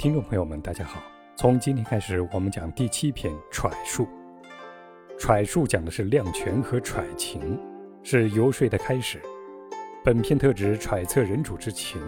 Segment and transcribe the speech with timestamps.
[0.00, 1.02] 听众朋友们，大家好。
[1.36, 4.08] 从今天开始，我们讲第七篇揣术。
[5.18, 7.60] 揣术讲的是量权和揣情，
[8.02, 9.20] 是游说的开始。
[10.02, 12.00] 本篇特指揣测人主之情，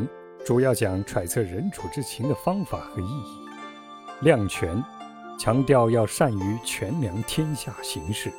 [0.42, 4.24] 主要讲揣测人主之情的方法和意义。
[4.24, 4.82] 量权
[5.38, 8.32] 强调要善于权量天下形势，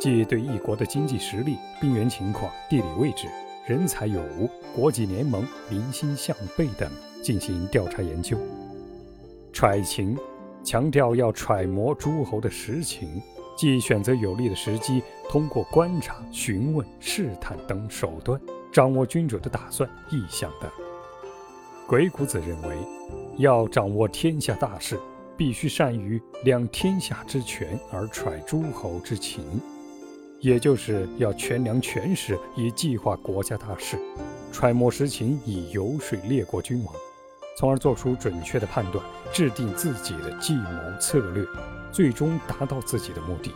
[0.00, 3.26] 即对一国的经济实力、兵源情况、地理位置、
[3.66, 6.88] 人才有无、国际联盟、民心向背等
[7.24, 8.38] 进行调查研究。
[9.52, 10.16] 揣情
[10.62, 13.20] 强调要揣摩诸侯的实情，
[13.56, 18.40] 即选择有利的时机，通过观察、询问、试探等手段，
[18.72, 20.70] 掌握君主的打算、意向等。
[21.86, 22.76] 鬼谷子认为，
[23.38, 25.00] 要掌握天下大事，
[25.36, 29.42] 必须善于量天下之权而揣诸侯之情，
[30.40, 33.98] 也就是要权量权势以计划国家大事，
[34.52, 36.94] 揣摩实情以游说列国君王。
[37.58, 41.44] 从而做出准确的判断，制定自己的计谋策略，
[41.90, 43.52] 最终达到自己的目的。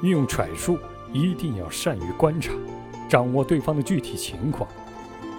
[0.00, 0.78] 运用揣术，
[1.12, 2.52] 一定要善于观察，
[3.08, 4.70] 掌握对方的具体情况。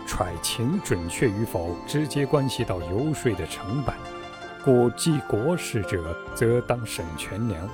[0.06, 3.96] 揣情准确与否，直接关系到游说的成败。
[4.66, 7.66] 故计国事者，则当审权量；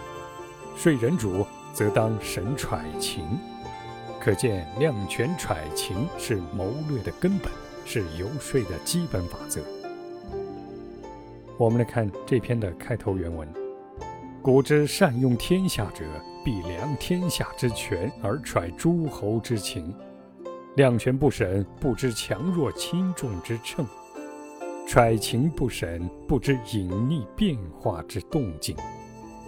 [0.77, 3.23] 说人主，则当审揣情。
[4.19, 7.51] 可见，量权揣情是谋略的根本。
[7.85, 9.61] 是游说的基本法则。
[11.57, 13.47] 我们来看这篇的开头原文
[14.41, 16.03] ：“古之善用天下者，
[16.43, 19.93] 必量天下之权而揣诸侯之情。
[20.75, 23.85] 量权不审，不知强弱轻重之称；
[24.87, 28.75] 揣情不审，不知隐匿变化之动静。”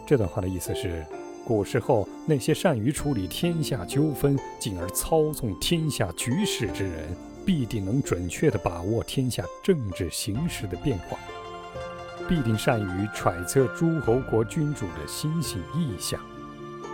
[0.06, 1.04] 这段话的意思是，
[1.46, 7.10] 古时候那些善于处理天下纠纷，进而操纵天下局势之人。
[7.46, 11.18] 必定能准确地把握天下政治形势的变化，
[12.28, 16.20] 必定善于揣测诸侯国君主的心性意向。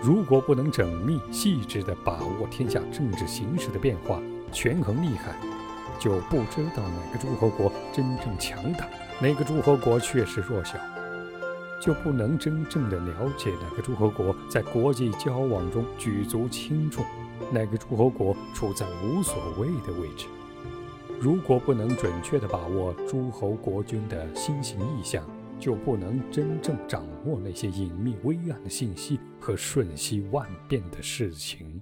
[0.01, 4.21] 如果不能缜密细致地把握天下政治形势的变化，
[4.51, 5.35] 权衡利害，
[5.99, 8.87] 就不知道哪个诸侯国真正强大，
[9.19, 10.79] 哪个诸侯国确实弱小，
[11.81, 17.05] 就不能真正地了解哪个诸侯国在国际交往中举足轻重，
[17.51, 20.25] 哪个诸侯国处在无所谓的位置。
[21.21, 25.27] 如果不能准确地把握诸侯国君的心形意向，
[25.59, 31.81] 就不能真正掌握那些隐秘微暗的信息和瞬息万变的事情。